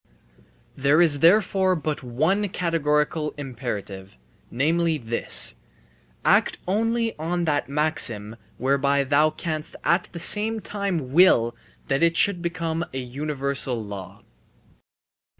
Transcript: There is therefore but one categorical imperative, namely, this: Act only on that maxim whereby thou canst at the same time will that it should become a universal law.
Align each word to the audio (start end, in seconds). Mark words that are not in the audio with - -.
There 0.75 0.99
is 0.99 1.19
therefore 1.19 1.75
but 1.75 2.01
one 2.01 2.49
categorical 2.49 3.35
imperative, 3.37 4.17
namely, 4.49 4.97
this: 4.97 5.57
Act 6.25 6.57
only 6.67 7.15
on 7.19 7.45
that 7.45 7.69
maxim 7.69 8.35
whereby 8.57 9.03
thou 9.03 9.29
canst 9.29 9.75
at 9.83 10.09
the 10.11 10.19
same 10.19 10.59
time 10.59 11.13
will 11.13 11.55
that 11.85 12.01
it 12.01 12.17
should 12.17 12.41
become 12.41 12.83
a 12.91 12.97
universal 12.99 13.79
law. 13.79 14.23